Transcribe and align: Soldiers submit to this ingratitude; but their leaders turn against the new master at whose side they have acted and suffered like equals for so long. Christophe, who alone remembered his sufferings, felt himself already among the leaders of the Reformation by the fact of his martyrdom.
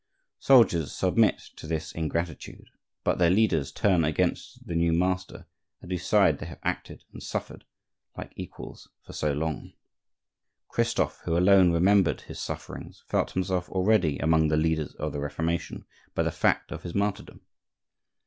Soldiers 0.39 0.91
submit 0.93 1.39
to 1.57 1.67
this 1.67 1.91
ingratitude; 1.91 2.69
but 3.03 3.19
their 3.19 3.29
leaders 3.29 3.71
turn 3.71 4.03
against 4.03 4.65
the 4.65 4.73
new 4.73 4.91
master 4.93 5.45
at 5.79 5.91
whose 5.91 6.03
side 6.07 6.39
they 6.39 6.47
have 6.47 6.57
acted 6.63 7.03
and 7.13 7.21
suffered 7.21 7.65
like 8.17 8.33
equals 8.35 8.89
for 9.05 9.13
so 9.13 9.31
long. 9.31 9.73
Christophe, 10.69 11.19
who 11.25 11.37
alone 11.37 11.71
remembered 11.71 12.21
his 12.21 12.39
sufferings, 12.39 13.03
felt 13.05 13.33
himself 13.33 13.69
already 13.69 14.17
among 14.17 14.47
the 14.47 14.57
leaders 14.57 14.95
of 14.95 15.11
the 15.13 15.19
Reformation 15.19 15.85
by 16.15 16.23
the 16.23 16.31
fact 16.31 16.71
of 16.71 16.81
his 16.81 16.95
martyrdom. 16.95 17.41